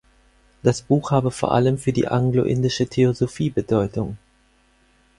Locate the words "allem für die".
1.51-2.07